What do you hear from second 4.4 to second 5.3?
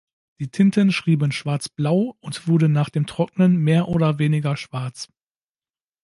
schwarz.